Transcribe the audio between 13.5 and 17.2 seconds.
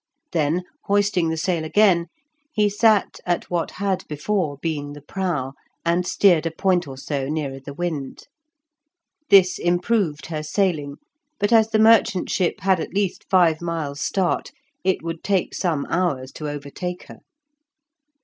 miles start, it would take some hours to overtake her.